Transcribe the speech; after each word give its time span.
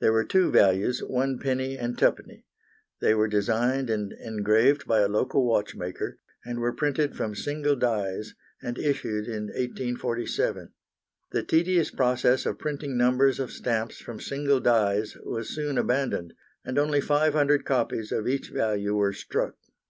There 0.00 0.12
were 0.12 0.22
two 0.24 0.52
values, 0.52 1.02
1d. 1.02 1.76
and 1.80 1.96
2d. 1.98 2.44
They 3.00 3.12
were 3.12 3.26
designed 3.26 3.90
and 3.90 4.12
engraved 4.12 4.86
by 4.86 5.00
a 5.00 5.08
local 5.08 5.44
watchmaker, 5.44 6.20
and 6.44 6.60
were 6.60 6.72
printed 6.72 7.16
from 7.16 7.34
single 7.34 7.74
dies, 7.74 8.34
and 8.62 8.78
issued 8.78 9.26
in 9.26 9.46
1847. 9.48 10.68
The 11.32 11.42
tedious 11.42 11.90
process 11.90 12.46
of 12.46 12.60
printing 12.60 12.96
numbers 12.96 13.40
of 13.40 13.50
stamps 13.50 13.98
from 13.98 14.20
single 14.20 14.60
dies 14.60 15.16
was 15.24 15.48
soon 15.52 15.76
abandoned, 15.76 16.34
and 16.64 16.78
only 16.78 17.00
500 17.00 17.64
copies 17.64 18.12
of 18.12 18.28
each 18.28 18.50
value 18.50 18.94
were 18.94 19.12
struck. 19.12 19.56